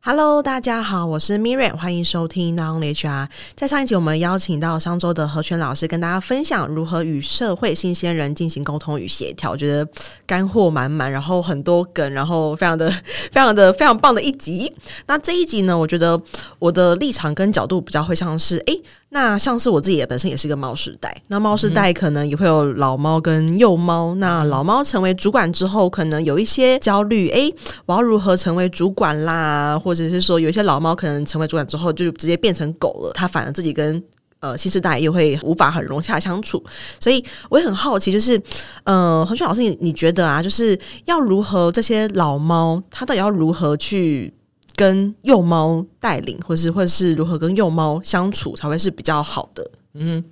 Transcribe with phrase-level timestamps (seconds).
[0.00, 3.26] Hello，大家好，我是 Miriam，欢迎收听 Non HR。
[3.56, 9.50] 在上一集，我们邀请到商周的何泉老师，跟大家分享如何与社会新鲜人进行沟通与协调。
[9.52, 9.88] 我觉得
[10.26, 12.88] 干货满满，然后很多梗，然后非常的、
[13.32, 14.72] 非常的、非常棒的一集。
[15.06, 16.20] 那这一集呢，我觉得
[16.58, 18.82] 我的立场跟角度比较会像是，诶。
[19.14, 24.12] 那像是我自己也本身也是一个猫时代，那猫时代可能也会有老猫跟幼猫。
[24.16, 27.54] 那老猫成为主管之后，可能有一些焦虑，诶，
[27.86, 29.78] 我要如何成为主管啦？
[29.78, 34.02] 或者是说，有一些老猫可能成为主管之后就直接变成狗了，它反而自己跟
[34.40, 36.60] 呃新世代又会无法很融洽相处。
[36.98, 38.36] 所以我也很好奇，就是
[38.82, 44.34] 呃，何俊老师，你你觉得啊，就是要如何这些老猫，它到底要如何去？
[44.76, 49.70] 跟幼猫带领，或是或是如何跟幼猫相处才会是比较好的？
[49.94, 50.24] 嗯，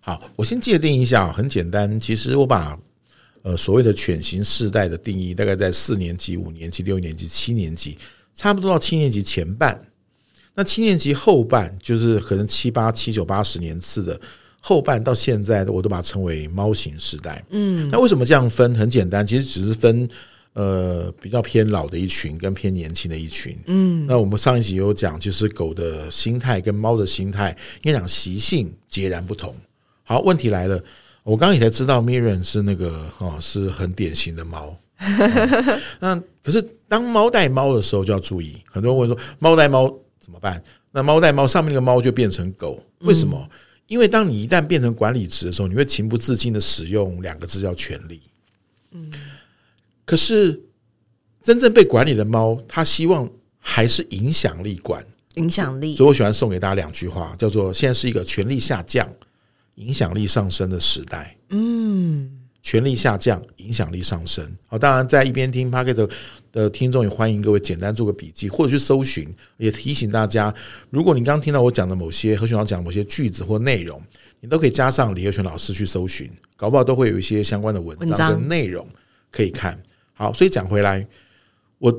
[0.00, 1.98] 好，我先界定一下，很简单。
[1.98, 2.78] 其实我把
[3.42, 7.96] 呃所谓的犬型世代的定义，大概在四年级、五年级、六年级、七年级，
[8.34, 9.80] 差不多到七年级前半。
[10.54, 14.20] 那七年级后半，就是可能七八、七九、八十年次的
[14.60, 17.44] 后半，到现在我都把它称为猫型世代。
[17.50, 18.74] 嗯，那为什么这样分？
[18.74, 20.08] 很简单，其实只是分。
[20.56, 29.54] 呃，比较偏老的一群跟偏年轻的一群，嗯，那我们上一集有讲，就是狗的心态跟猫的心态，应该讲习性截然不同。
[30.02, 30.82] 好，问题来了，
[31.24, 34.74] 我刚刚也才知道 Miriam 是那个哦，是很典型的猫。
[36.00, 40.62] 那可是当猫带猫的时候就要注意，很多人问说猫带猫怎么办？
[40.90, 43.46] 那猫带猫上面那个猫就变成狗，为什么？
[43.88, 48.22] 因为当你一旦变成管理职的时候，你会情不自禁的使用两个字叫权力，
[48.92, 49.12] 嗯。
[50.06, 50.62] 可是，
[51.42, 55.04] 真正被管理的猫，它希望还是影响力管
[55.34, 55.96] 影响力。
[55.96, 59.06] 所以我喜欢送给大家两句话，叫做“现在是一个权力下降、
[59.74, 61.36] 影响力上升的时代”。
[61.50, 62.30] 嗯，
[62.62, 64.48] 权力下降，影响力上升。
[64.68, 66.08] 好，当然在一边听 Podcast
[66.52, 69.28] 的听众也欢迎各位简单做个笔记，或者去搜寻。
[69.56, 70.54] 也提醒大家，
[70.88, 74.00] 如果你刚刚听到我讲的某些和泉老师讲的某些句子或内容，
[74.40, 78.88] 你都可以加上李和泉老师去搜寻，搞不好都会有一些相关的文章跟内容
[79.32, 79.76] 可以看。
[80.18, 81.06] 好，所以讲回来，
[81.76, 81.94] 我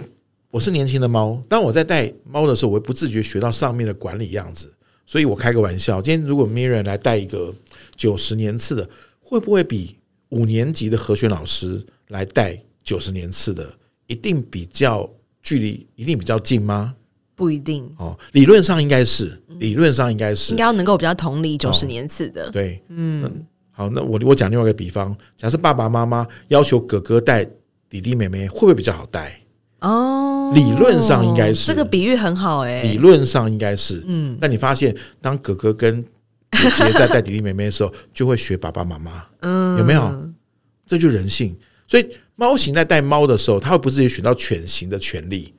[0.49, 4.73] 我是年轻的猫，当我在带猫的时候，我会不自觉学到上面的管理样子。
[5.05, 7.53] 所以我开个玩笑，今天如果 Miriam 来带一个
[7.95, 8.89] 九十年次的，
[9.21, 9.97] 会不会比
[10.29, 13.71] 五年级的和泉老师来带九十年次的，
[14.07, 15.07] 一定比较
[15.43, 16.95] 距离一定比较近吗？
[17.35, 22.49] 不一定哦，理论上应该是，理论上应该是，应该要能够比较同理九十年次的。
[22.49, 27.47] 对，嗯，好，那我我讲另外一个比方，假设爸爸妈妈要求哥哥带。
[27.89, 29.41] 弟弟妹妹会不会比较好带？
[29.79, 31.67] 哦，理论上应该是。
[31.67, 32.81] 这个比喻很好哎。
[32.81, 34.37] 理论上应该是，嗯。
[34.41, 36.03] 但你发现，当哥哥跟
[36.51, 40.29] 姐姐在带弟弟妹妹的时候，就会学爸爸妈妈，嗯，有没有？
[40.85, 41.55] 这就是人性。
[41.85, 45.53] 所以猫型在带猫的时候，它会不自觉选到犬型的权利。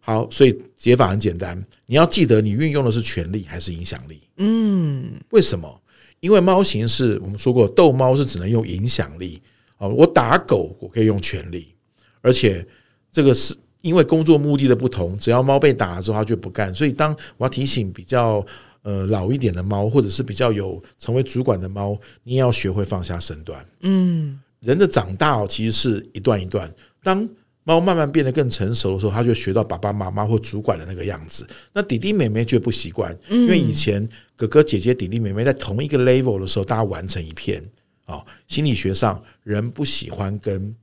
[0.00, 1.56] 好，所以解法很简单，
[1.86, 4.20] 你要记得你运用的是权力还是影响力？
[4.38, 5.80] 嗯，为什么？
[6.18, 9.40] 因为猫型是我们说过，逗猫是只能用影响力。
[9.88, 11.74] 我打狗，我可以用权力，
[12.20, 12.64] 而且
[13.10, 16.72] 这个是因为工作目的的不同，只要猫被打了之后，它就不干。
[16.74, 18.44] 所以，当我要提醒比较
[18.82, 23.64] 呃老一点的猫，或者是比较有成为主管的猫，你也要学会放下身段。
[23.80, 26.72] 嗯，人的长大哦其实是一段一段。
[27.02, 27.28] 当
[27.64, 31.44] 猫慢慢变得更成熟的时候，它就学到爸爸妈妈或主管的那个样子。
[31.72, 37.64] 那弟弟妹妹就不习惯，因为以前哥哥姐姐、弟弟妹妹在同一个 level 的时候，大家玩成一片。
[38.12, 40.74] 哦，心理学上，人不喜欢跟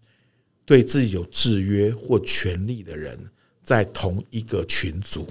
[0.65, 3.17] 对自己有制约或权力的人
[3.63, 5.27] 在同一个群组。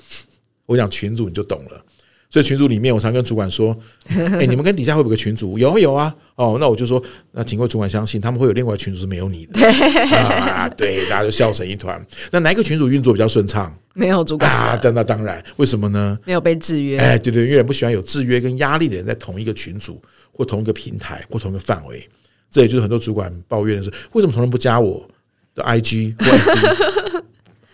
[0.67, 1.85] 我讲群组你就懂了。
[2.31, 3.75] 所以群组里面，我常跟主管说
[4.13, 5.59] ：“哎，你们跟底下会不会有个群组？
[5.59, 6.15] 有有啊。
[6.35, 9.67] 哦，那我就说，那请各位主管相信，他们会有另外群组是没有你的。
[10.15, 11.99] 啊，对，大家就笑成一团。
[12.31, 13.75] 那哪一个群组运作比较顺畅？
[13.95, 14.79] 没有主管啊？
[14.85, 16.19] 那那当然，为什么呢？
[16.27, 16.99] 没有被制约。
[16.99, 19.99] 哎，对对，因为人不喜欢有制约跟压力的人在同一个群组。”
[20.39, 22.09] 或同一个平台，或同一个范围，
[22.49, 25.05] 这也就是很多主管抱怨的是：为什么同仁不加我
[25.53, 27.23] 的 IG 或 FB？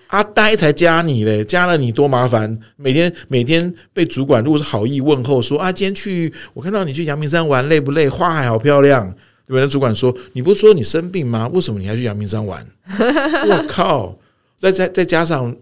[0.06, 2.58] 阿 呆才加你嘞，加了你多麻烦！
[2.76, 8.08] 每天每天被主管如果是好意问候说啊，今天去我看到你去阳明山玩累不累？
[8.08, 9.06] 花海好漂亮，
[9.46, 9.68] 对不对？
[9.68, 11.46] 主管说你不是说你生病吗？
[11.52, 12.66] 为什么你还去阳明山玩？
[12.88, 14.16] 我靠！
[14.58, 15.54] 再再再加上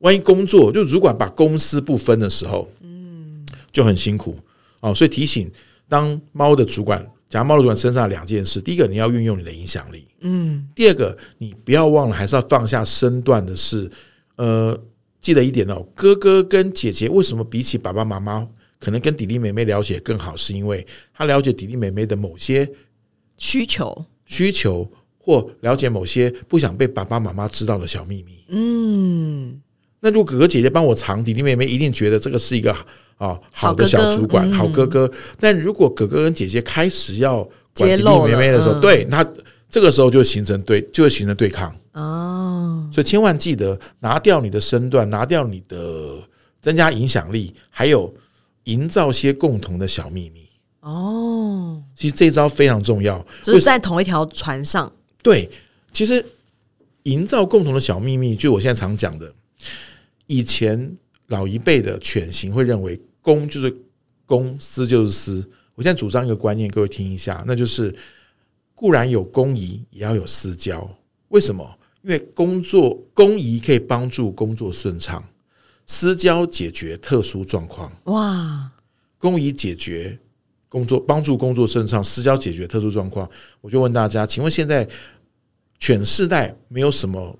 [0.00, 4.38] 万一工作，就主管把公私不分的时候，嗯，就很辛苦
[4.80, 4.94] 哦。
[4.94, 5.50] 所以提醒。
[5.92, 13.90] 当猫的主管，假如猫的主管身上两件事，第一个你要运用你的影响力，嗯，第二个你不要忘了还是要放下身段的是，
[14.36, 14.74] 呃，
[15.20, 18.48] 记得一点哦，哥哥跟姐姐为什么比起爸爸妈妈，
[18.80, 22.66] 可能跟弟弟妹妹了解更好，是因为他了解弟弟妹妹的某些
[23.36, 24.90] 需求，需求。
[25.24, 29.62] 或了解某些不想被爸爸妈妈知道的小秘密，嗯，
[30.04, 32.74] 那如果哥哥姐姐帮我藏，弟弟妹妹一定觉得这个是一个
[33.18, 35.08] 啊好的小主管，好哥哥。
[35.38, 37.36] 但如果哥哥跟姐姐开始要
[37.76, 39.24] 管弟弟妹妹的时候，对，那
[39.70, 42.90] 这个时候就形成对，就会形成对抗哦。
[42.92, 46.18] 所以千万记得拿掉你的身段，拿掉你的
[46.60, 48.12] 增加影响力，还有
[48.64, 50.48] 营造些共同的小秘密
[50.80, 51.80] 哦。
[51.94, 54.92] 其实这一招非常重要，就是在同一条船上。
[55.22, 55.48] 对，
[55.92, 56.26] 其实
[57.04, 59.32] 营造共同的小秘密，就我现在常讲的。
[60.32, 60.96] 以前
[61.26, 63.76] 老一辈的犬型会认为公就是
[64.24, 65.46] 公，私就是私。
[65.74, 67.94] 我现在主张一个观念，各位听一下，那就是
[68.74, 70.88] 固然有公宜，也要有私交。
[71.28, 71.78] 为什么？
[72.00, 75.22] 因为工作公宜可以帮助工作顺畅，
[75.86, 77.92] 私交解决特殊状况。
[78.04, 78.72] 哇！
[79.18, 80.18] 公宜解决
[80.66, 83.28] 工作，帮助工作顺畅，私交解决特殊状况。
[83.60, 84.88] 我就问大家，请问现在
[85.78, 87.38] 犬世代没有什么？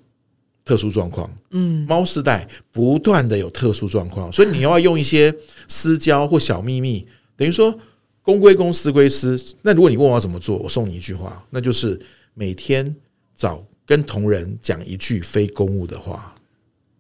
[0.65, 5.35] 特殊状况，嗯，猫世代不断的有特殊状况，所以你要用一些
[5.67, 7.07] 私交或小秘密，
[7.37, 7.77] 等于说
[8.23, 9.37] 公归公，私归私。
[9.63, 12.01] 那如果你问我要怎么做，我送你一句话，那就是
[12.35, 12.95] 每天
[13.37, 16.32] 找跟同仁讲一句非公务的话。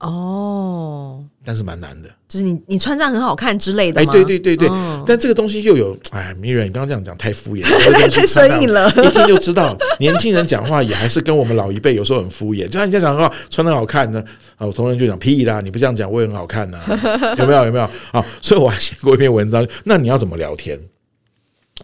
[0.02, 4.00] 哦，但是蛮难的，就是你你穿这样很好看之类的。
[4.00, 4.68] 哎，对对对对，
[5.06, 8.90] 但这个东西又有哎，Miriam，你刚刚这样讲太敷衍了， 太生硬了。
[8.90, 12.66] 一听就知道，年轻人讲话也还是跟我们老一辈有时候很敷衍。
[12.66, 14.22] 就像你讲的话，穿的好看呢，
[14.56, 16.80] 啊，我同仁就讲屁啦，你不这样讲我也很好看呢，
[17.38, 17.64] 有没有？
[17.66, 17.88] 有没有？
[18.10, 20.76] 啊，所以我还写过一篇文章，那你要怎么聊天？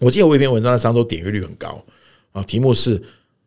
[0.00, 1.80] 我记得我有一篇文章在上周点阅率很高
[2.32, 3.00] 啊，题目是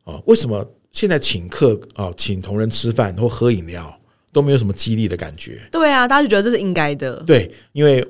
[0.06, 3.98] 啊，为什么现在请客啊，请同仁吃饭或喝饮料？
[4.32, 5.60] 都没有什么激励的感觉。
[5.72, 7.22] 对啊，大家就觉得这是应该的。
[7.24, 8.06] 对，因为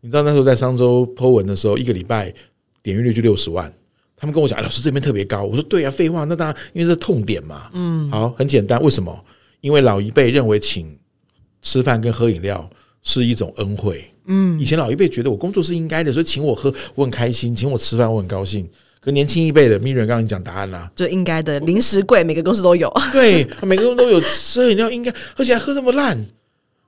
[0.00, 2.32] 你知道那时候在商周 po 文的时候，一个礼拜
[2.82, 3.72] 点阅率就六十万。
[4.16, 5.42] 他们跟我讲，哎，老师这边特别高。
[5.42, 7.68] 我说对啊，废话，那当然，因为是痛点嘛。
[7.72, 9.24] 嗯，好，很简单，为什么？
[9.60, 10.96] 因为老一辈认为请
[11.60, 12.68] 吃饭跟喝饮料
[13.02, 14.04] 是一种恩惠。
[14.26, 18.68] 嗯，以前老一辈觉得我工作是应该的，所以请我喝我很开心，请我吃饭我很高兴。
[19.04, 22.88] 跟年轻一辈的 Miriam 刚刚你讲答案啦，就应该的零食柜，每个公司都有。
[23.12, 26.24] 对，每个公司都有喝饮料，应该而且还喝这么烂，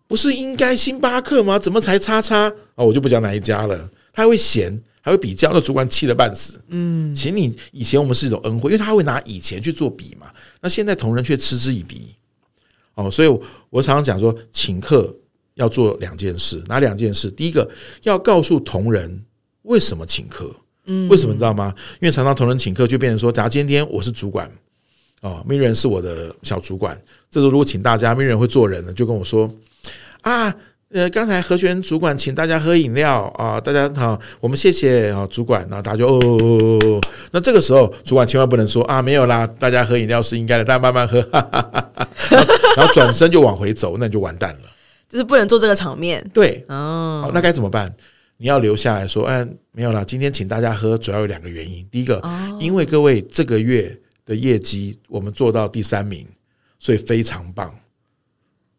[0.07, 1.59] 不是应该星巴克吗？
[1.59, 2.45] 怎么才叉叉
[2.77, 2.85] 啊？
[2.85, 3.91] 我就不讲哪一家了。
[4.13, 6.61] 他还会嫌，还会比较，那主管气得半死。
[6.69, 10.29] 嗯，请你以前我们是一种恩惠，因为他会拿以前去做比嘛。
[10.61, 12.15] 那现在同仁却嗤之以鼻。
[12.95, 13.29] 哦，所以
[13.71, 15.13] 我常常讲说，请客
[15.55, 17.29] 要做两件事，哪两件事？
[17.29, 17.69] 第一个
[18.05, 19.25] 要告诉同仁
[19.63, 20.55] 为什么请客。
[20.87, 21.73] 嗯，为什么你知道吗？
[22.01, 24.51] 因为常常同仁请客，就变成说，假如今天我是主管，
[25.23, 27.01] 哦，Miriam 是我的小主管，
[27.31, 29.51] 这时候如果请大家，Miriam 会做人呢，就跟我说
[30.21, 30.55] 啊，
[30.91, 37.01] 呃，刚才何璇主管请大家喝饮料啊，大家好，我们谢谢啊，主管，然后大家就哦，哦，哦，哦，
[37.33, 42.09] 那这个时候主管千万不能说啊，没有啦，大家喝饮料是应该的，大家慢慢喝，哈哈哈哈，
[42.77, 44.71] 然后转身就往回走，那你就完蛋了，
[45.09, 47.93] 就是不能做这个场面，对，哦，那该怎么办？
[48.37, 50.03] 你要留下来说，哎，没有啦。
[50.05, 51.87] 今天请大家喝，主要有两个原因。
[51.91, 52.21] 第一个，
[52.59, 53.97] 因为各位这个月
[54.27, 56.27] 的业绩我们做到第三名，
[56.79, 57.73] 所以非常棒。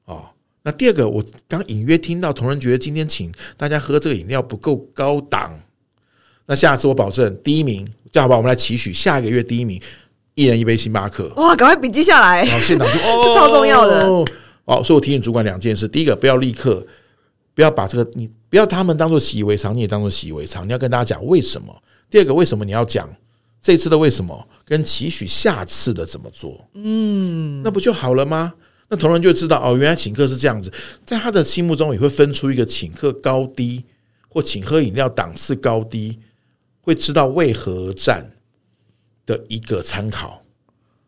[0.06, 0.26] 哦，
[0.62, 5.58] 那第二个，我刚隐约听到同仁觉得今天请大家喝这个饮料不够高档，
[6.46, 8.40] 那下次我保证第一名，这样好不好？
[8.40, 9.82] 我们来期许下一个月第一名，
[10.34, 11.34] 一人一杯星巴克。
[11.38, 14.06] 哇，赶快笔记下来，然后现场就哦，这 超重要的。
[14.66, 16.86] 哦，所以我提醒主管两件事：第一个，不要立刻。
[17.56, 20.66] 不要把这个你不要他们当做习以为常，你也当做习以为常。
[20.66, 21.76] 你要跟大家讲为什么。
[22.10, 23.14] 第二个，为什么你要讲
[23.62, 26.66] 这次的为什么，跟期许下次的怎么做？
[26.74, 28.54] 嗯，那不就好了吗？
[28.88, 30.72] 那同仁就知道哦，原来请客是这样子，
[31.06, 33.84] 在他的心目中也会分出一个请客高低
[34.30, 36.18] 或请喝饮料档次高低，
[36.80, 38.26] 会知道为何而战
[39.26, 40.42] 的一个参考。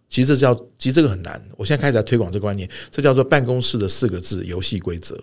[0.09, 1.41] 其实这叫，其实这个很难。
[1.55, 5.17] 我现在开始在推广这个观念，这叫做办公室的四个字游戏规则。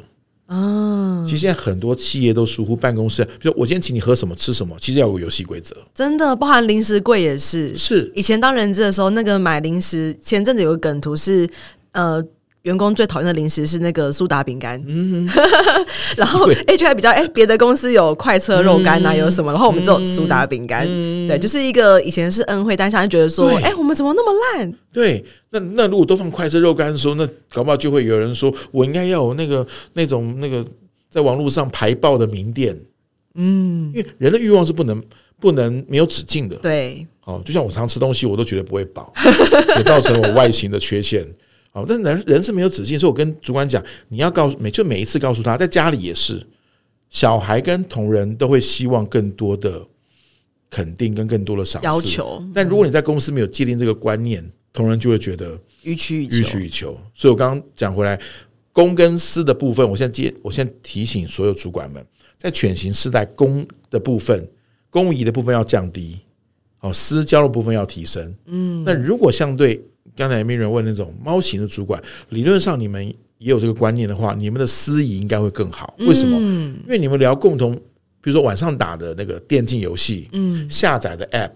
[0.47, 5.77] 哦，其实现在很多企业都疏忽办公室，比如我今天请你喝什么吃什么，其实要有游戏规则。
[5.95, 7.75] 真的，包含零食柜也是。
[7.77, 11.49] 是以前当人质的时候，那个买零食，前阵子有个梗图是，
[11.93, 12.25] 呃。
[12.64, 15.28] 员工最讨厌的零食是那个苏打饼干，嗯，
[16.16, 20.87] 然后 H 还比较哎，别的公司有快车肉干啊，有什么，然后我们只有苏打饼干，
[21.28, 24.73] 对，就是一个以前是恩惠，但现在觉得说，哎，我们怎么那么烂？
[24.90, 30.64] 对，那那如果都放快车肉干的时候，那搞不好就会有人说我应该要有那个那种那个
[31.11, 32.75] 在网络上排爆的名店，
[33.35, 35.02] 嗯，因为人的欲望是不能
[35.38, 39.12] 不能没有止境的，对，哦，就像我常吃东西，我都觉得不会饱，
[39.76, 41.23] 也造成了我外形的缺陷。
[41.75, 46.40] 好，但人人是没有止境，所以我跟主管讲，你要告诉每就每一次告诉他，在家里也是，
[47.11, 49.85] 小孩跟同仁都会希望更多的
[50.71, 52.40] 肯定跟更多的赏识要求。
[52.54, 56.97] 但如果你在公司没有界定这个观念，同仁就会觉得予取予予取予求。
[57.12, 58.21] 所以我刚刚讲回来，
[58.73, 62.07] 公跟私的部分，我现在接，我现在提醒所有主管们，
[62.38, 64.49] 在犬型世代公的部分，
[64.90, 66.21] 公仪的部分要降低，
[66.78, 68.33] 哦，私交的部分要提升。
[68.47, 69.85] 嗯，那如果相对
[70.16, 73.06] 刚才没人问那种猫型的主管，理论上你们
[73.38, 75.94] 也有这个观念的话，你们的司仪应该会更好。
[76.00, 76.38] 为什么？
[76.38, 77.75] 因为你们聊共同，
[78.21, 81.54] 比如说晚上打的那个电竞游戏，嗯，下载的 App，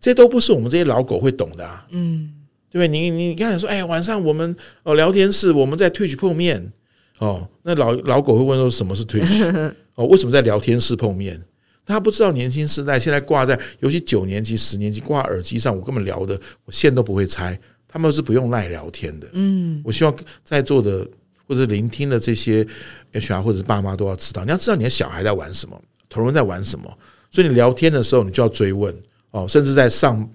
[0.00, 1.86] 这都不是我们这些老狗会懂的啊。
[1.90, 2.34] 嗯。
[2.72, 2.88] 对不对？
[2.88, 6.72] 你你刚才说，哎，晚上我们哦聊天室，我们在 Twitch 碰面
[7.18, 7.46] 哦。
[7.64, 9.44] 那老老狗会问说，什么是 Twitch？
[9.94, 11.38] 哦，为什么在聊天室碰面？
[11.84, 17.60] 他不知道年轻世代现在挂在，尤其九年级、十年级挂耳机上，我根本聊的，我线都不会拆。
[17.92, 19.28] 他们是不用赖聊天的。
[19.32, 21.06] 嗯，我希望在座的
[21.46, 22.66] 或者聆听的这些
[23.12, 26.98] HR 或者是爸妈都要知道，你要知道你的小孩在玩什么，同仁在玩什么。
[27.30, 28.94] 所以你聊天的时候，你就要追问
[29.30, 30.28] 哦，甚至在上。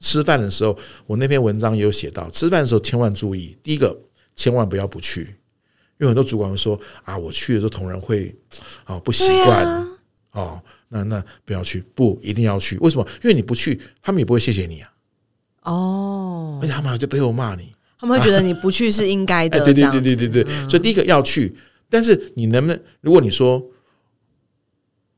[0.00, 3.96] 吃饭的时候，我那篇文章也有写到，吃饭的时候千万注意，第一个
[4.36, 8.34] 千万不要不去，因为很多主管会说啊，我去的时候同仁会
[8.82, 9.86] 啊不习惯
[10.32, 13.08] 哦，那那不要去，不一定要去，为什么？
[13.22, 14.92] 因为你不去，他们也不会谢谢你啊。
[15.64, 19.58] 哦，而且他们还在背后骂你，他们会觉得你不去是应该的。
[19.64, 21.54] 对对对对对对，所以第一个要去，
[21.90, 22.80] 但是你能不能？
[23.00, 23.62] 如果你说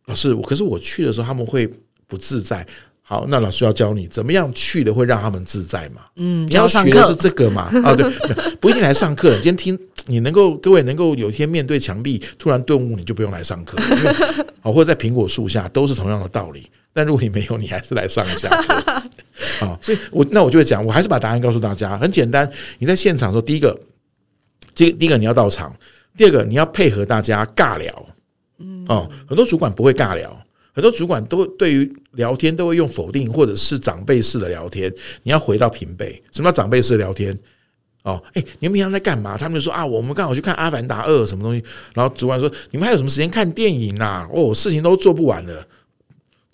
[0.07, 1.69] 老师，我可是我去的时候他们会
[2.07, 2.67] 不自在。
[3.09, 6.01] 好，那老师要教你怎么样去的会让他们自在嘛？
[6.17, 7.71] 嗯，你要学的是这个嘛？
[7.87, 8.05] 啊，对，
[8.61, 9.31] 不一定来上课。
[9.31, 13.79] 你今天听，你能够各位能够有一天面对墙壁突然顿悟，你就不用来上课。
[14.61, 16.69] 好，或者在苹果树下都是同样的道理。
[16.97, 19.03] 但如果你没有，你还是来上一下课。
[19.61, 22.51] 好，所以我那我就会讲，我还是把答案告诉大家，很简单。
[22.79, 23.79] 你在现场的时候，第一个，
[24.75, 25.77] 这第一个你要到场，
[26.17, 28.07] 第二个你要配合大家尬聊。
[28.61, 30.35] 嗯，哦，很多主管不会尬聊。
[30.73, 34.91] 很多主管都对于聊天都会用否定或者是长辈式的聊天，
[35.23, 36.23] 你要回到平辈。
[36.33, 37.39] 什么叫长辈式的聊天？
[38.03, 39.37] 哦，哎，你们平常在干嘛？
[39.37, 41.65] 他们就说啊，我们刚好去看《阿凡达二》什么东西。
[41.95, 44.29] 然后主管说，你们还有什么时间看电影啊？
[44.33, 45.67] 哦，事情都做不完了，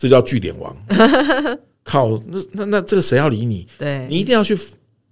[0.02, 0.76] 这叫据点王。
[1.84, 3.66] 靠，那那那这个谁要理你？
[3.78, 4.58] 对，你一定要去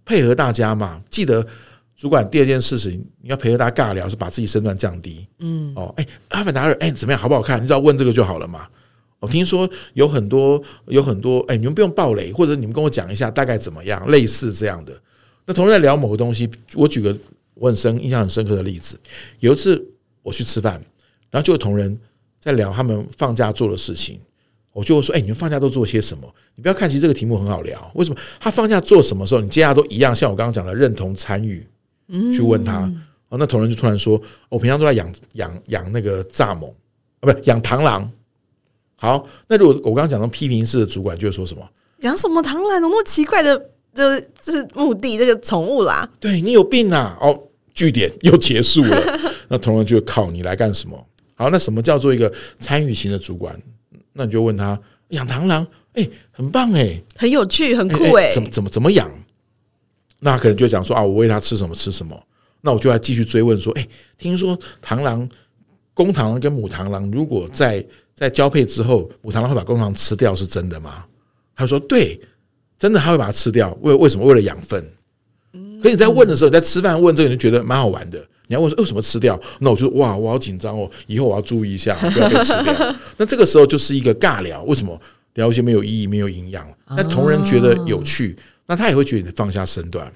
[0.05, 1.01] 配合大家嘛。
[1.09, 1.47] 记得
[1.95, 5.25] 主管第二件事情，你要配合大家尬聊，是把自己身段降低。
[5.39, 7.21] 嗯，哦，哎，《阿凡达二》哎怎么样？
[7.21, 7.63] 好不好看？
[7.63, 8.67] 你只要问这个就好了嘛。
[9.21, 14.93] 我听说有很多有很多，哎，你们不用暴雷，或者你们跟我讲一下大概怎么样，类似这样的。
[15.47, 17.17] 那同时在聊某个东西，我举个
[17.55, 18.99] 我很深印象很深刻的例子。
[19.39, 19.81] 有一次
[20.23, 20.81] 我去吃饭，
[21.31, 21.99] 然后就有同仁
[22.39, 24.19] 在聊他们放假做的事情，
[24.73, 27.91] 我就说：“哎，你们放假都做些什么？”你不要看，其实这个题目很好聊。
[27.95, 30.15] 为什么他放假做什么时候，你接下来都一样？
[30.15, 31.67] 像我刚刚讲的认同参与，
[32.33, 32.91] 去问他。
[33.29, 36.69] 哦，那同仁就突然说：“我平常都在养养养那个蚱蜢，
[37.21, 38.11] 啊，不是养螳螂。”
[38.97, 41.69] 好，那如果我刚刚讲到批评式的主管就会说什么？
[42.01, 42.81] 养什么螳螂？
[42.81, 46.09] 那么奇怪的，这这是目的这个宠物啦？
[46.19, 47.17] 对，你有病啊！
[47.21, 49.21] 哦，据点 又结束了。
[49.49, 51.07] 那同仁就会靠你来干什么？
[51.35, 53.59] 好，那什么叫做一个参与型的主管？
[54.13, 59.11] 那你就问他养螳螂，哎，很棒哎，很有趣，很酷哎，怎么怎么怎么养？
[60.19, 62.21] 那可能就讲说啊，我喂它吃什么吃什么。
[62.61, 63.89] 那我就要继续追问说，哎，
[64.19, 65.27] 听说螳螂
[65.95, 71.07] 公螳螂跟母螳螂如果在在交配之后，母螳螂会把公螳螂吃掉，是真的吗？
[71.57, 72.19] 他说：“对，
[72.79, 73.77] 真的，他会把它吃掉。
[73.83, 74.27] 为为什么？
[74.27, 74.83] 为了养分。
[75.83, 78.23] 可你在问的时候，你在吃饭问这个，你就觉得蛮好玩的。
[78.51, 79.41] 你要问说为什么吃掉？
[79.61, 82.95] 那我就哇，我好紧张哦，以后我要注意一下，不要被吃掉。
[83.17, 85.01] 那这个时候就是一个尬聊，为什么
[85.35, 86.67] 聊一些没有意义、没有营养？
[86.89, 90.13] 那同仁觉得有趣，那他也会觉得你放下身段。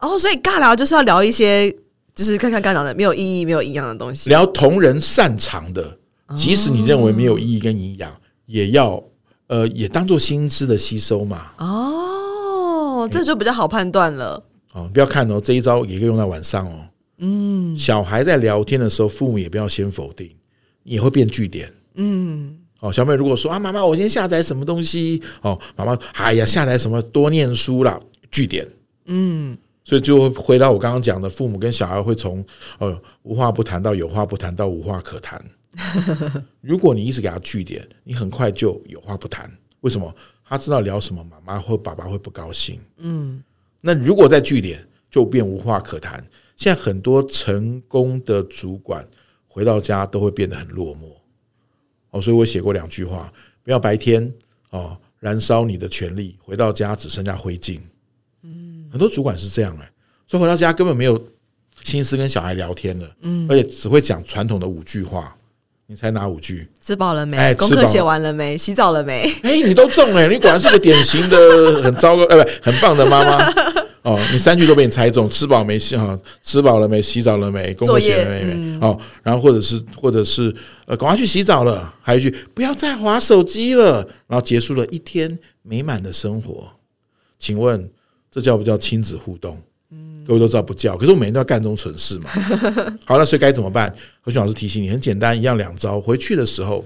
[0.00, 1.70] 哦，所以尬聊就是要聊一些，
[2.12, 5.96] 就是看看刚讲的没有意义、没有营养的东西，聊同仁擅长的。”
[6.36, 8.12] 即使你认为没有意义跟营养，
[8.46, 9.02] 也要
[9.48, 11.46] 呃也当做薪资的吸收嘛。
[11.58, 14.40] 哦，这就比较好判断了。
[14.72, 16.86] 哦，不要看哦，这一招也可以用在晚上哦。
[17.22, 20.30] 嗯，小孩在聊天的时候，父母也不要先否定，
[20.82, 21.70] 也会变据点。
[21.94, 25.22] 嗯，哦，小朋友如果说啊，妈妈，我先下载什么东西？
[25.42, 27.00] 哦，妈妈，哎呀，下载什么？
[27.02, 28.00] 多念书啦，
[28.30, 28.66] 据点。
[29.04, 32.44] 嗯，所以就回到我刚刚讲的，父母跟小孩会从
[32.78, 35.44] 呃无话不谈到有话不谈到无话可谈。
[36.60, 39.50] 如果你一直给他据点，你很快就有话不谈。
[39.80, 40.12] 为什么？
[40.44, 42.80] 他知道聊什么，妈妈或爸爸会不高兴。
[42.96, 43.40] 嗯，
[43.80, 46.24] 那如果在据点，就变无话可谈。
[46.60, 49.08] 现在很多成功的主管
[49.48, 51.06] 回到家都会变得很落寞。
[52.10, 53.32] 哦，所以我写过两句话：
[53.64, 54.30] 不要白天
[54.68, 57.80] 哦燃烧你的权力，回到家只剩下灰烬。
[58.42, 59.90] 嗯，很多主管是这样哎，
[60.26, 61.18] 所以回到家根本没有
[61.82, 63.10] 心思跟小孩聊天了。
[63.22, 65.34] 嗯，而且只会讲传统的五句话。
[65.86, 66.68] 你猜哪五句？
[66.78, 67.38] 吃饱了没？
[67.38, 68.58] 哎，功课写完了没？
[68.58, 69.22] 洗澡了没？
[69.42, 70.28] 哎，你都中哎！
[70.28, 73.79] 你果然是个典型的很糟糕，哎，不，很棒的妈妈。
[74.02, 76.18] 哦，你三句都被你猜中，吃饱没洗哈？
[76.42, 77.02] 吃饱了没？
[77.02, 77.74] 洗澡了没？
[77.74, 78.54] 工作写了没？
[78.54, 80.54] 没哦，然后或者是或者是
[80.86, 81.92] 呃，赶快去洗澡了。
[82.00, 84.06] 还有一句，不要再划手机了。
[84.26, 86.68] 然后结束了一天美满的生活。
[87.38, 87.90] 请问
[88.30, 89.60] 这叫不叫亲子互动？
[90.26, 92.30] 各位都知道不叫，可是我每天都要干这种蠢事嘛。
[93.04, 93.92] 好，那所以该怎么办？
[94.20, 96.00] 和弦老师提醒你，很简单，一样两招。
[96.00, 96.84] 回去的时候，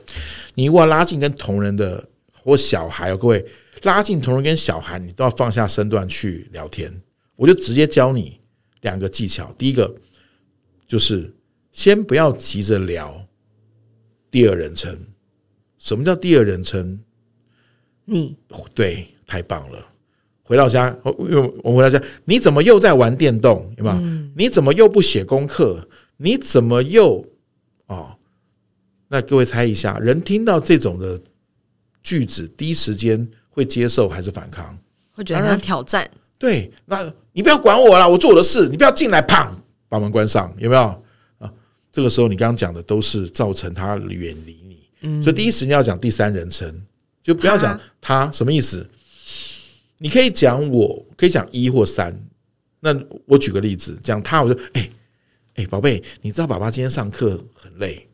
[0.54, 2.02] 你如果要拉近跟同仁的
[2.42, 3.44] 或小孩哦，各位
[3.83, 6.90] 拉近同仁跟小孩，你都要放下身段去聊天。
[7.37, 8.41] 我就直接教你
[8.83, 9.53] 两个技巧。
[9.59, 9.95] 第一个
[10.87, 11.35] 就是
[11.73, 13.26] 先不要急着聊
[14.31, 15.07] 第二人称。
[15.79, 16.99] 什么叫第二人称？
[18.07, 18.37] 你
[18.75, 19.79] 对，太棒了。
[20.43, 23.73] 回到家，因为我回到家，你怎么又在玩电动？
[23.79, 24.00] 有没有？
[24.37, 25.88] 你怎么又不写功课？
[26.19, 27.26] 你怎么又
[27.87, 28.17] 哦？
[29.09, 31.21] 那各位猜一下，人听到这种的
[32.03, 34.79] 句子，第一时间会接受还是反抗？
[35.12, 36.11] 会觉得他挑战。
[36.45, 39.49] 对，那你不要管我了，我做我的事，你不要进来，砰，
[39.89, 40.83] 把门关上，有没有
[41.39, 41.51] 啊？
[41.91, 46.71] 这个时候你刚刚讲的都是造成他远离你，嗯，所以第一时间要讲第三人称，
[47.23, 48.87] 就不要讲他，什么意思？
[49.97, 52.15] 你可以讲我，可以讲一或三。
[52.81, 54.91] 那我举个例子，讲他，我就哎
[55.55, 58.07] 哎，宝贝，你知道爸爸今天上课很累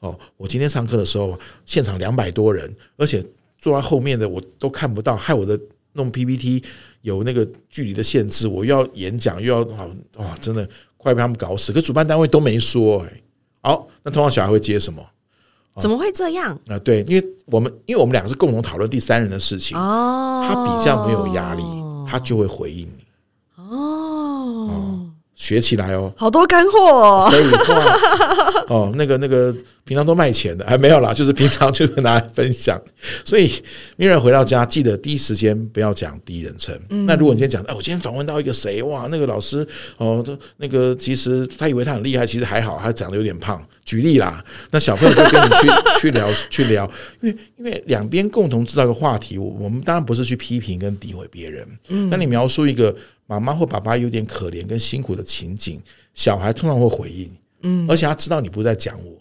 [0.00, 0.18] 哦。
[0.36, 3.24] 我今天上课的时候，现场两百多人，而且
[3.58, 5.56] 坐在后面的我都看不到，害我的
[6.00, 6.62] 弄 PPT
[7.02, 11.72] 有那个距离的限制，我又要演讲又要啊啊，真的快被他们搞死。
[11.72, 13.22] 可主办单位都没说哎。
[13.62, 15.04] 好，那通常小孩会接什么？
[15.78, 16.58] 怎么会这样？
[16.66, 21.62] 啊，对，因为我们因为我们两个是共同讨论第三人的事情，哦，他比较没有压力，
[22.08, 22.88] 他就会回应
[25.40, 27.74] 学起来哦，好多干货哦，可以话
[28.68, 29.50] 哦， 那个那个
[29.84, 32.78] 平常都卖钱的，还没有啦，就是平常 就拿来分享。
[33.24, 33.50] 所以
[33.96, 36.78] ，Miriam 回到家记得第一时间不要讲第一人称。
[36.90, 39.66] 嗯、那如果你今天讲，哎，我今天访问到一个谁哇，那个老师
[39.96, 43.66] 哦，这那个其实他以为他很厉害，其实还好，他长得有点胖。
[43.82, 45.68] 举例啦，那小朋友就跟你去
[46.00, 46.88] 去聊去聊，
[47.22, 51.66] 因为因为两边共同制造一个话题，我我们当然不是去批评跟诋毁别人。
[51.88, 52.94] 嗯，那你描述一个
[53.30, 55.80] 妈妈或爸爸有点可怜跟辛苦的情景，
[56.14, 57.30] 小孩通常会回应，
[57.62, 59.12] 嗯，而且他知道你不是在讲我。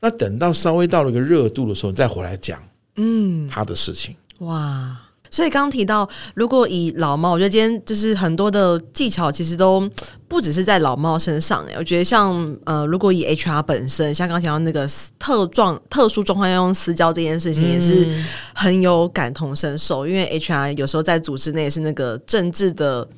[0.00, 2.62] 那等到稍微到了一个热度的时候，你再回来讲，
[2.94, 4.14] 嗯，他的事情。
[4.38, 4.96] 哇。
[5.32, 9.88] 所以刚刚提到，如果以老猫，我觉得今天就是很多的技巧，其实都
[10.26, 11.64] 不只是在老猫身上。
[11.78, 12.34] 我觉得像
[12.64, 14.88] 呃，如果以 HR 本身，像刚刚提到那个
[15.20, 18.08] 特状、特殊状况要用私交这件事情，也是
[18.52, 20.04] 很有感同身受。
[20.04, 23.08] 因为 HR 有时候在组织内是那个政治的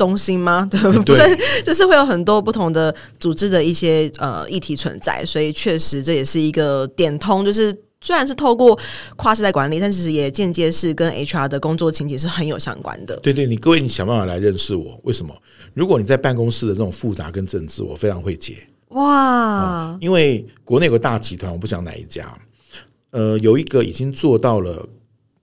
[0.00, 0.66] 中心吗？
[0.72, 1.16] 对不对？
[1.62, 7.76] 就是会有很多不同的组织的一些呃议题存在，所以确实这也是一个点通，就是。
[8.02, 8.78] 虽然是透过
[9.14, 13.14] 跨世代管理，但其实也间接是跟 HR 的工作情景是很有相关的。
[13.16, 14.98] 对对，你各位，你想办法来认识我。
[15.04, 15.36] 为什么？
[15.74, 18.56] 如果你在办公室的这种复杂跟政治，我非常会接。
[18.92, 19.94] 哇！
[20.00, 22.34] 因为国内有个大集团，我不讲哪一家。
[23.10, 24.88] 呃，有一个已经做到了，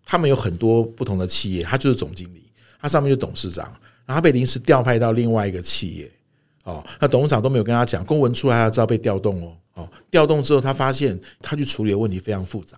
[0.03, 2.41] 他们有很多不同的企业，他就是总经理，
[2.81, 3.71] 他上面就董事长，
[4.07, 6.11] 然后他被临时调派到另外一个企业。
[6.63, 9.55] 哦，那董事长都没有跟他讲，公文出来他知道被调动哦。
[9.75, 12.77] 哦，调动之后，他发现他去处理的问题非常复杂，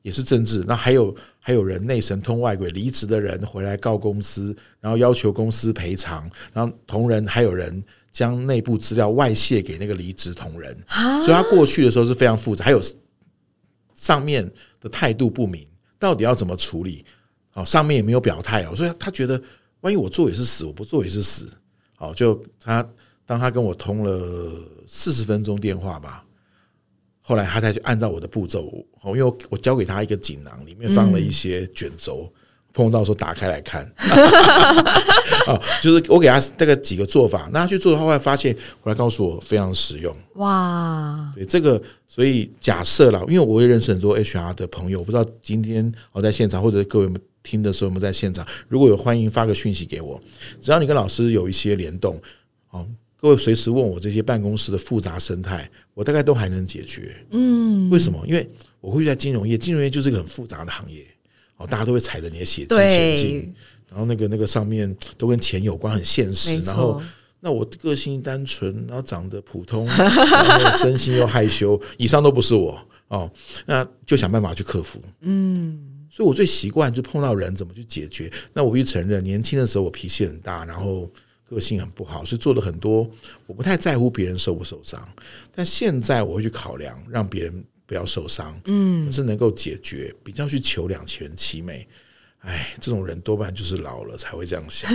[0.00, 0.64] 也是政治。
[0.66, 10.76] 那还有还有人内神通外鬼，离职的人回来告公司，然后要求公司赔偿，然后同仁还有人将内部资料外泄给那个离职同仁，
[11.22, 12.64] 所以他过去的时候是非常复杂。
[12.64, 12.80] 还有
[13.94, 15.64] 上面的态度不明，
[15.98, 17.04] 到底要怎么处理？
[17.52, 19.40] 哦，上面也没有表态哦，所以他觉得
[19.82, 21.48] 万一我做也是死，我不做也是死。
[21.94, 22.84] 好，就他。
[23.24, 24.50] 当他跟我通了
[24.86, 26.24] 四十分钟电话吧，
[27.22, 28.68] 后来他才去按照我的步骤，
[29.04, 32.30] 因为我我交给他一个锦囊，里面放了一些卷轴，
[32.74, 33.90] 碰到时候打开来看，
[35.46, 40.14] 哦，就是我给他大概几个做法，那他去做的话，后来发现回来告诉我非常实用。
[40.34, 47.10] 哇，对这个，所以假设啦，因为我也认识很多 HR 的朋友，我不知道今天我在现场或者各位
[47.42, 50.20] 听的时候有没有在现场，如果有欢迎发个讯息给我，
[50.60, 52.20] 只要你跟老师有一些联动，
[52.70, 52.86] 哦。
[53.22, 57.14] 各位随时问我这些办公室的复杂生态，我大概都还能解决。
[57.30, 58.20] 嗯，为什么？
[58.26, 58.50] 因为
[58.80, 61.06] 我会在金融业，金融业就是一个很复杂的行业，
[61.56, 63.54] 哦，大家都会踩着你的血迹前进，
[63.88, 66.58] 然后那个那个上面都跟钱有关，很现实。
[66.62, 67.00] 然后，
[67.38, 72.76] 那我个性单纯，然后长得普通，然后身心又害羞，以上都不是我
[73.06, 73.30] 哦，
[73.66, 75.00] 那就想办法去克服。
[75.20, 75.78] 嗯，
[76.12, 78.30] 所以我最习惯就碰到人怎么去解决。
[78.52, 81.10] 那我必须承认，年轻的时候我脾气很大，然后。
[81.44, 83.06] 个性很不好，所以做了很多。
[83.46, 85.06] 我不太在乎别人受不受伤，
[85.54, 91.86] 但现在我会去考量，让别人不要受伤，嗯，可是能够解决，比较去求两全其美。
[92.44, 94.90] 哎，这种人多半就是老了才会这样想。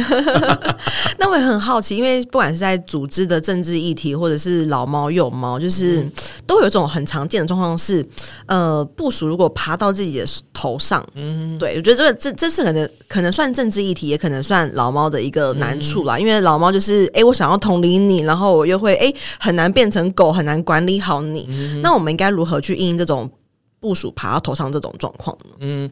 [1.17, 6.05] 那我也很好奇，因为不管是在组织的政治议题，或者是老猫幼猫，就是
[6.45, 8.05] 都有一种很常见的状况是，
[8.47, 16.17] 呃，部署如果爬到自己的头上，嗯，对，我觉得这个这这是可能可能算政治议题，也可能算老猫的一个难处啦。
[16.17, 21.47] 嗯、因为老猫就是，哎，我想要统领你，然后我又会，哎，很难变成狗，很难管理好你。
[21.49, 23.31] 嗯、那我们应该如何去应这种
[23.79, 25.55] 部署爬到头上这种状况呢？
[25.61, 25.89] 嗯。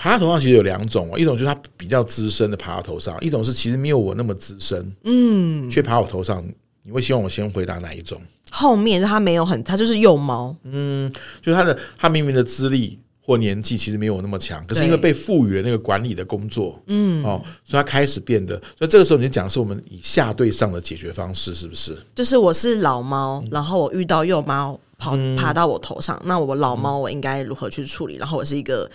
[0.00, 6.42] 爬到头上其实有两种哦，一种就是他比较资深的爬到头上，一种是其实没有我那么资深，嗯，却爬我头上。
[6.82, 8.18] 你会希望我先回答哪一种？
[8.50, 21.94] 后面他没有很，他就是幼猫，嗯，就是他的他明明的资历或年纪其实没有我那么强，可是因为被赋予了那个管理的工作，嗯，哦，所以他开始变得，所以这个时候你就讲的是我们以下对上的解决方式，是不是？
[22.14, 28.16] 就是我是老猫，然后我遇到幼猫跑爬到我头上，嗯、那我老猫我应该如何去处理？
[28.16, 28.90] 然后我是一个。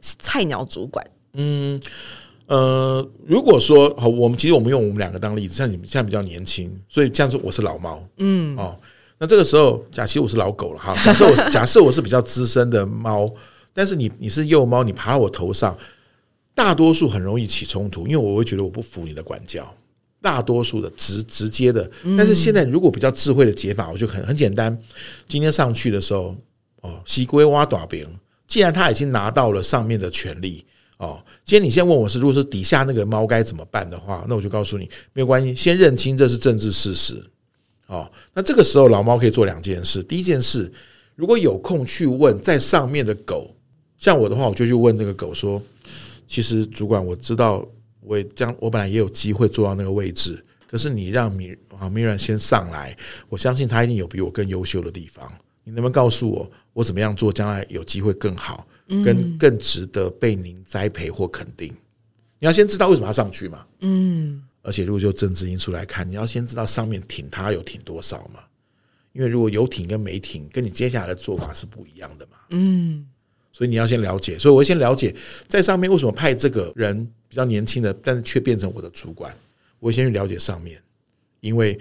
[0.00, 1.80] 菜鸟主管，嗯，
[2.46, 8.76] 呃，如果说好，我们其实我们用我们两个当例子，像你们现在比较年轻，所以这样子我是老猫，嗯，哦，
[9.18, 13.28] 那这个时候假设我是老狗了哈，假设我 假设我是比较资深的猫，
[13.72, 15.76] 但是你你是幼猫，你爬到我头上，
[16.54, 19.72] 大多数很容易起冲突，因为我会觉得我不服你的管教，
[20.20, 24.76] 大多数的直直接的，但是现在如果比较智慧的解法，我就很很简单，
[25.28, 26.34] 今天上去的时候，
[26.80, 28.06] 哦，西龟挖短饼。
[28.50, 30.66] 既然他已经拿到了上面的权利
[30.98, 37.24] 哦，今天你先问我是，如果是底下那个猫该怎么办的话，那我就告诉你没有关系，先认清这是政治事实
[37.86, 38.10] 哦。
[38.34, 40.70] 那这个时候老猫可以做两件事，第一件事，
[41.14, 43.54] 如果有空去问在上面的狗，
[43.96, 45.62] 像我的话，我就去问那个狗说，
[46.26, 47.64] 其实主管我知道，
[48.00, 52.96] 我也将我本来也有机会坐到那个位置，可是你让米啊米软先上来，
[53.28, 55.32] 我相信他一定有比我更优秀的地方。
[55.62, 58.66] 你能不能告诉我，我怎么样做，将来有机会更好，
[59.04, 61.72] 跟更值得被您栽培或肯定？
[62.38, 63.66] 你要先知道为什么要上去嘛。
[63.80, 68.44] 嗯，而且如果就政治因素来看，你要先知道上面挺他有挺多少嘛。
[69.12, 72.36] 因为如果有挺跟没挺，跟你接下来的做法是不一样的嘛。
[72.50, 73.04] 嗯，
[73.52, 74.38] 所以你要先了解。
[74.38, 75.14] 所以我会先了解
[75.48, 79.36] 在上面为什么派这个人比较年轻的，但是却变成我的主管。
[79.80, 80.80] 我会先去了解上面，
[81.40, 81.76] 因为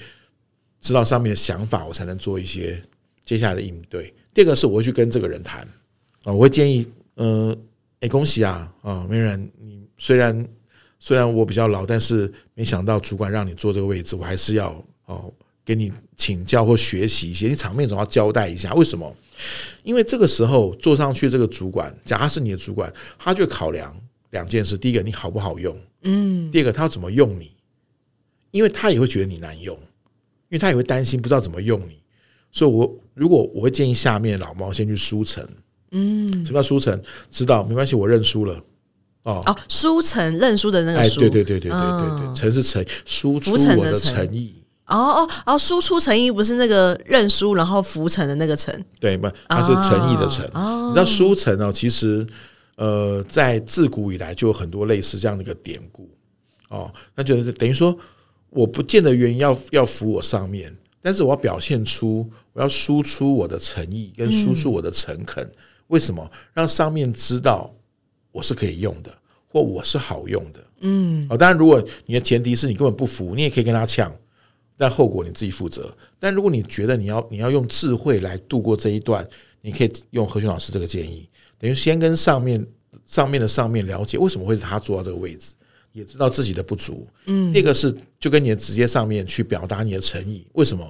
[0.82, 2.82] 知道上面的想法，我才能做一些。
[3.24, 5.68] 接下来的应对，第二个是我会去跟这个人谈。
[6.24, 7.54] 啊，我会建议，呃，
[8.00, 10.48] 哎，恭喜啊啊，没人，你虽然
[10.98, 15.30] 虽然我比较老，但是没想到主管让你坐这个位置，我还是要哦
[15.66, 19.14] 给你请教或学习一些，你场面总要交代一下，为什么？
[19.84, 23.94] 因为这个时候坐上去这个主管，假如他是你的主管，他就考量
[24.30, 27.52] 两件事，第一个你好不好用，嗯，第二个他要怎么用你，
[28.52, 29.76] 因为他也会觉得你难用，
[30.48, 31.99] 因为他也会担心不知道怎么用你。
[32.52, 35.48] 所以，我如果我会建议下面老猫先去书城，
[35.92, 37.00] 嗯，什么叫书城？
[37.30, 38.56] 知道没关系，我认输了。
[39.24, 44.56] 哦哦，书城认输的那个书，哎，对对对对对对对，诚是诚，输出我的诚意。
[44.88, 49.30] 哦哦哦，输出诚意不是那个认输然后浮沉的那个沉，对不？
[49.48, 50.44] 它是诚意的诚。
[50.46, 52.26] 你知道书城哦，其实
[52.76, 56.10] 呃，在自古以来就有很多类似这样的一个典故。
[56.70, 57.96] 哦，那就是等于说，
[58.50, 60.76] 我不见得原因要要扶我上面。
[61.02, 65.50] 但是我要表现出，我要输出我的诚意跟输出我的诚恳。
[65.88, 66.30] 为什么？
[66.54, 67.74] 让上面知道
[68.32, 69.12] 我是可以用的，
[69.48, 70.60] 或我是好用的。
[70.82, 74.16] 嗯，哦，当然，如果你的前提是你根本不服，你也可以跟他呛，
[74.78, 75.94] 但后果你自己负责。
[76.20, 79.28] 但如果你觉得你要你要用智慧来度过这一段，
[79.62, 82.66] 你可以用何群老师这个建议，等于先跟上面
[83.06, 85.54] 上面的上面了解为什么会是他坐到这个位置。
[86.00, 90.48] 也知道自己的不足，嗯，第二个是就跟你的直接上面去表达你的诚意。
[90.54, 90.84] 为什么？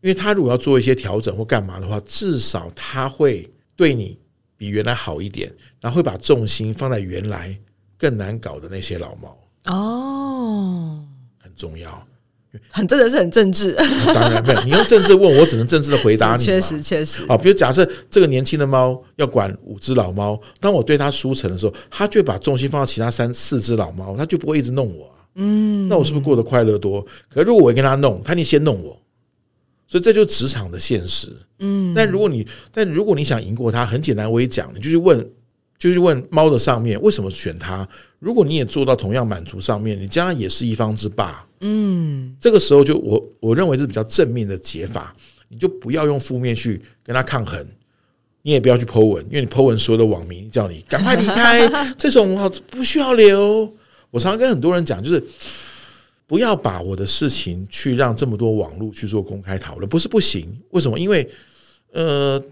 [0.00, 4.16] 因为他如果要做一些调整或干嘛的话，至少他会对你
[4.56, 7.58] 比原来好一点，然后会把重心放在原来
[7.96, 9.36] 更难搞的那些老毛。
[9.64, 11.04] 哦，
[11.38, 12.06] 很重要。
[12.70, 13.72] 很真的是很政治，
[14.14, 14.62] 当然没有。
[14.64, 16.42] 你用政治问我，只能政治的回答你。
[16.42, 17.24] 确实，确实。
[17.26, 25.14] 好，比如假设这个年轻的猫要管五只老猫，当我对它输诚的时候，它就把重心放到其他三四只老猫，它就不会一直弄我。
[25.34, 27.00] 嗯，那我是不是过得快乐多？
[27.28, 29.00] 可是如果我跟他弄，他你先弄我，
[29.86, 31.28] 所以这就是职场的现实。
[31.58, 35.28] 嗯，但如果你但如果你想赢过他，很简单，我也讲，你就去问。
[35.78, 37.88] 就去问猫的上面为什么选它？
[38.18, 41.46] 如果你也做到同样满足上面，你将来也是一方之霸。
[41.60, 45.14] 嗯，这个时候就我我认为是比较正面的解法，
[45.48, 47.64] 你就不要用负面去跟他抗衡，
[48.42, 53.72] 你也不要去 po 文，因为你 po 文所有的网民叫你赶快离开， 这种不需要留。
[54.10, 55.22] 我常常跟很多人讲，就是
[56.26, 60.48] 不要把我的事情去让这么多网络去做公开讨论，不是不行。
[60.70, 60.98] 为什么？
[60.98, 61.28] 因为
[61.92, 62.42] 呃，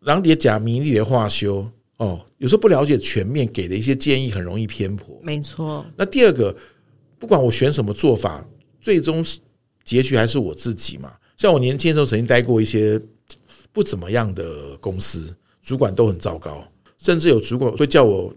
[0.00, 1.70] 人伫食米，你伫化修。
[1.98, 5.18] 哦，有时候不了解全面，给的一些建议很容易偏颇。
[5.22, 5.84] 没错。
[5.96, 6.56] 那第二个，
[7.18, 8.44] 不管我选什么做法，
[8.80, 9.24] 最终
[9.84, 11.12] 结局还是我自己嘛。
[11.36, 13.00] 像我年轻的时候，曾经待过一些
[13.72, 16.66] 不怎么样的公司，主管都很糟糕，
[16.98, 18.32] 甚至有主管会叫我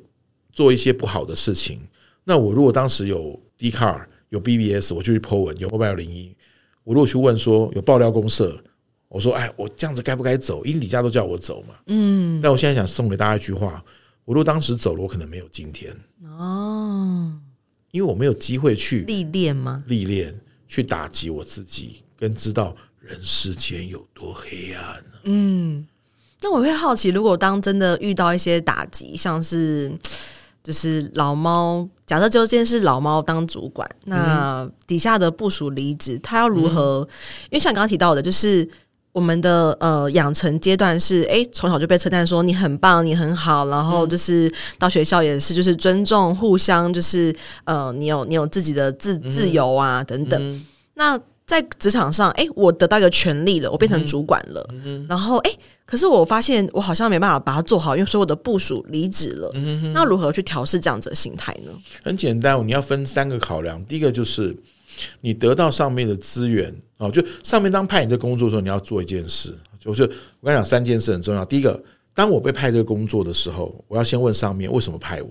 [0.51, 1.79] 做一些不好的事情。
[2.23, 6.31] 那我如果当时有 Dcard 有 BBS，我就去 Po 文；有 Mobile01，
[6.83, 8.59] 我如果去问说有爆料公社。
[9.11, 10.63] 我说：“哎，我这样子该不该走？
[10.63, 11.75] 因为李家都叫我走嘛。
[11.87, 13.83] 嗯，但我现在想送给大家一句话：
[14.23, 15.93] 我如果当时走了，我可能没有今天
[16.23, 17.33] 哦，
[17.91, 19.83] 因为我没有机会去历练吗？
[19.87, 20.33] 历练，
[20.65, 25.03] 去打击我自己，跟知道人世间有多黑暗。
[25.25, 25.85] 嗯，
[26.41, 29.91] 那我会好奇，如果当真的遇到一些打击，像是
[30.63, 37.05] 就是老猫，假设就今天是老猫当主管，那底下的部署离职，他要如何？
[37.49, 38.65] 因为像刚刚提到的，就是。
[39.13, 50.41] 我们的呃养成阶段是，诶，从小就被称赞说你很棒，你很好，然后就是到学校也是，就是尊重，互相就是呃，你有你有自己的自自由啊等等。
[50.41, 59.51] 嗯、那在职场上，诶，我得到一个权利了，我变成主管了，嗯、然后诶，可是我发现我好像没办法把它做好，因为所有的部署离职了。
[59.55, 61.71] 嗯、那如何去调试这样子的心态呢？
[62.01, 64.55] 很简单，你要分三个考量，第一个就是。
[65.19, 70.03] 你得到上面的资源哦，就上面当派你这工作的时候，你要做一件事，就是
[70.39, 71.43] 我跟你讲三件事很重要。
[71.43, 71.81] 第一个，
[72.13, 75.29] 当我被派这个工作的时候，我要先问上面为什么派我。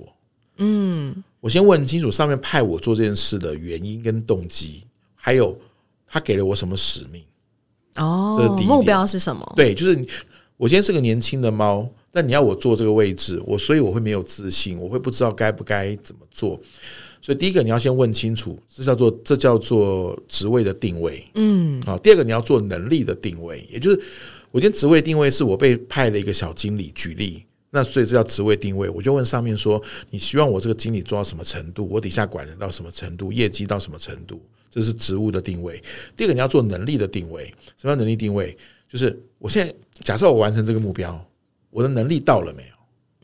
[0.59, 5.59] 嗯，我先问清楚上面派我做这件事的原因跟动机，还有
[6.07, 7.23] 他给了我什么使命。
[7.97, 9.53] 哦，这个目标是什么？
[9.57, 9.95] 对，就是
[10.57, 16.61] 我今天是个年轻的猫，但你要我坐这个位置，我所以我会没有自信，我会不知道该不该怎么做。
[17.23, 21.99] 所以第一个你要先问清楚，这叫做这叫做职位的定位，嗯，好。
[21.99, 24.01] 第二个你要做能力的定位，也就是
[24.51, 28.89] 我今天职位定位是我被派了一个小经理，举例，那所以这叫职位定位。
[28.89, 31.87] 我就问上面说，你希望我这个经理做到什么程度？
[31.91, 33.31] 我底下管人到什么程度？
[33.31, 34.41] 业绩到什么程度？
[34.71, 35.83] 这是职务的定位。
[36.17, 37.45] 第二个你要做能力的定位，
[37.77, 38.57] 什么叫能力定位？
[38.89, 41.23] 就是我现在假设我完成这个目标，
[41.69, 42.75] 我的能力到了没有？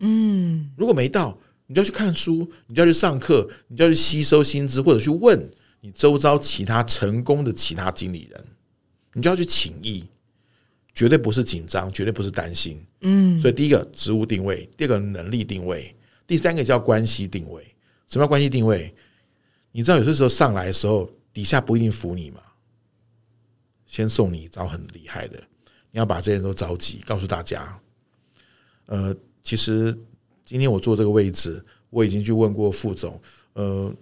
[0.01, 1.37] 嗯，如果没到。
[1.68, 5.50] 你就要去看书，你就要去上课，你就要去吸收新知，或者去问
[5.81, 8.44] 你周遭其他成功的其他经理人，
[9.12, 10.05] 你就要去请益，
[10.94, 12.81] 绝对不是紧张，绝对不是担心。
[13.00, 15.92] 嗯，所以第一个职务定位，第二个能力定位，
[16.24, 17.62] 第三个叫关系定位。
[18.07, 18.94] 什么叫关系定位？
[19.72, 22.40] 你知道有些时候上来的时候，底下不一定服你嘛，
[23.87, 25.42] 先送你一招很厉害的，
[25.90, 27.81] 你要把这些人都召集，告诉大家，
[28.87, 29.92] 呃，其实。
[30.47, 33.21] 今天我坐这个位置，我已经去问过副总，
[33.55, 33.93] 呃，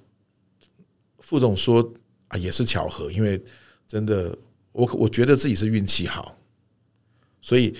[1.21, 1.93] 副总说
[2.29, 3.43] 啊，也是巧合，因为
[3.89, 4.37] 真的，
[4.73, 6.37] 我我觉得自己是运气好，
[7.41, 7.75] 所以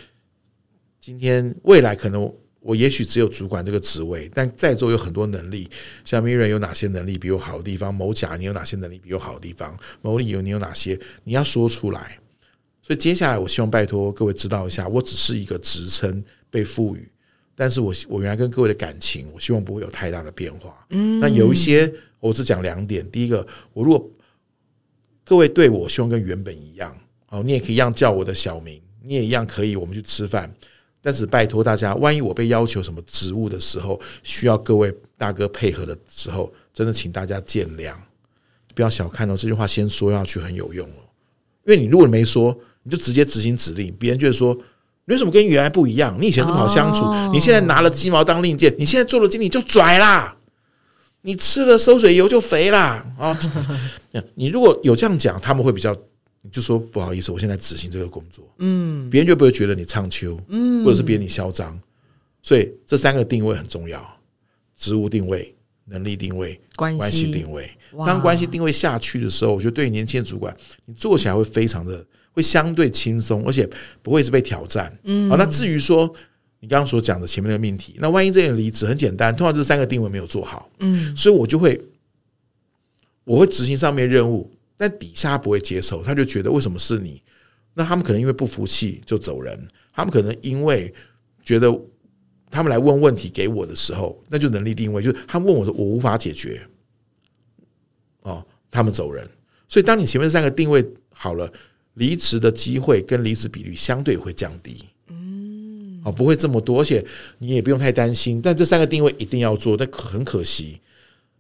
[0.99, 5.69] 今天未来可能我也许只有主管这个职位，但在座有很多能力，
[6.03, 12.19] 像 Miriam 有哪些能力比我好的地方，某甲你有哪些能力比我好的地方，某乙有你有哪些，你要说出来。
[12.81, 17.07] 所以接下来，我希望拜托各位知道一下，我只是一个职称被赋予。
[17.57, 20.85] 但是我我原来跟各位的感情，我希望不会有太大的变化。
[20.91, 23.09] 嗯，那有一些我只讲两点。
[23.13, 24.11] 第一个，我如果
[25.25, 26.97] 各位对我希望跟原本一样，
[27.29, 30.53] 哦，你也可以一样叫我的小名，你也一样可以我们去吃饭。
[31.01, 37.95] 但是拜托大家，万一我被要求什么职务的时候，需要各位大哥配合的时候，真的请大家见谅，
[38.75, 39.37] 不要小看哦。
[39.37, 41.07] 这句话先说下去很有用哦，
[41.67, 44.59] 因为你如果没说，你就直接执行指令，别人就会说。
[45.07, 46.17] 你为什么跟原来不一样？
[46.19, 50.35] 你以前这么好相处，你现在拿了鸡毛当令箭，你现在做了经理就拽啦，
[51.23, 53.39] 你吃了收水油就肥啦啊！
[54.35, 55.95] 你如果有这样讲，他们会比较，
[56.41, 61.79] 你就说不好意思，我现在执行这个工作，嗯，别人就不会觉得你唱秋，嗯，或者是别人你嚣张，
[62.43, 64.03] 所以这三个定位很重要：
[64.75, 67.71] 职务定位、能力定位、关系定位。
[68.07, 72.03] 当关系定位下去的时候，我觉得对年轻的主管，你做起来会非常的。
[72.35, 73.67] 会相对轻松，而且
[74.03, 74.93] 不会是被挑战。
[75.05, 76.13] 嗯，好，那至于说
[76.59, 81.81] 你刚刚所讲的前面那个命题，那万一这个离职很简单，通常这三个定位没有做好，嗯，所以我就会
[83.23, 87.23] 我会执行上面任务，但底下不会接受，他就觉得为什么是你？
[87.73, 90.93] 那他们可能因为不服气就走人，他们可能因为
[91.43, 91.73] 觉得
[92.51, 96.61] 他们来问问题给我的时候，那就能力定位，就是他们问我说我无法解决，
[98.23, 99.25] 哦，他们走人。
[99.69, 101.49] 所以当你前面三个定位好了。
[101.95, 107.05] 离职的机会跟离职比率相对会降低，嗯，哦，不会这么多，而且
[107.39, 108.41] 你也不用太担心。
[108.43, 110.81] 但这三个定位一定要做，但很可惜，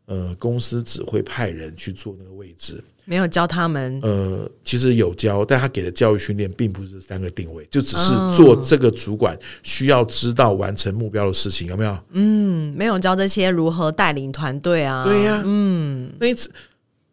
[0.06, 3.98] 呃，公司只会派人去做那个位置，没有教他们。
[4.02, 11.98] 呃，其实有教，但他给的教育训练并不是三个定位，就只是做这个主管需要知道完成目标的事情，有没有？
[12.12, 15.04] 嗯，没有教这些如何带领团队啊。
[15.04, 16.48] 对呀、啊，嗯，那一次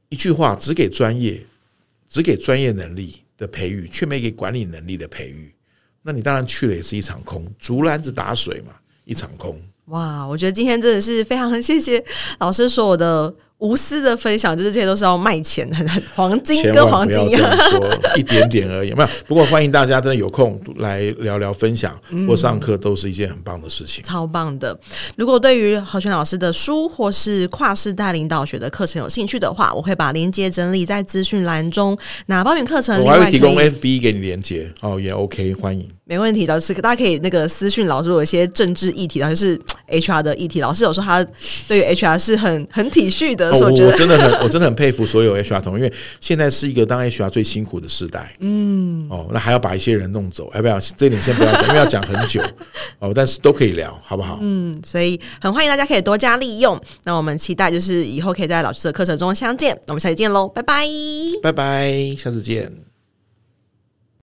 [0.09, 1.41] 一句话，只给专业，
[2.07, 5.51] 只给专业能力的培育，却没给管理能力的培育，
[6.03, 8.73] 那你当然去了也是一场空，竹篮子打水嘛，
[9.03, 9.59] 一场空。
[9.85, 12.01] 哇，我觉得今天真的是非常谢谢
[12.39, 13.35] 老师说我的。
[13.61, 19.09] 无私的分享，就是这些都是要卖钱，很很黄金跟黄金一样，说一点点而已，没有。
[19.27, 21.95] 不过欢迎大家真的有空来聊聊分享
[22.27, 24.75] 或上课，都是一件很棒的事情，嗯，超棒的。
[25.15, 31.95] 如果对于何权老师的书或是跨世代领导学的课程有兴趣的话，我会把链接整理在资讯栏中。
[32.25, 35.87] 那报名课程，我还会提供 FB 给你连接哦，也 OK，欢迎。
[36.05, 41.25] 没问题，老师，大家可以那个私讯老师，有一些政治议题，然后就是 HR 的议题，老师有时候他
[41.69, 43.50] 对于 HR 是很很体恤的。
[43.51, 48.33] 哦、我，我真的很，我真的很佩服所有 HR 同，因为现在是一个当 HR 最辛苦的时代。
[48.39, 50.79] 嗯，哦，那还要把一些人弄走，要不要？
[50.97, 52.41] 这一点先不要讲，因为要讲很久
[52.99, 53.11] 哦。
[53.13, 54.39] 但是都可以聊，好不好？
[54.41, 56.79] 嗯，所以很欢迎大家可以多加利用。
[57.03, 59.73] 那我们期待就是以后可以在老师的课程中相见。
[59.85, 60.85] 那我们下期见喽，拜拜，
[61.41, 62.90] 拜拜，下次见。